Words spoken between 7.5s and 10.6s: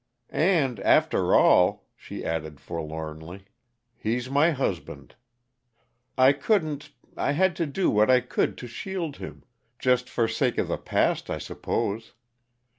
to do what I could to shield him just for sake